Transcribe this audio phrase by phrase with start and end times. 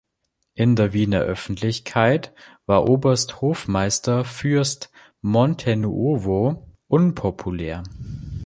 [0.55, 2.33] In der Wiener Öffentlichkeit
[2.65, 4.89] war Obersthofmeister Fürst
[5.21, 7.83] Montenuovo unpopulär.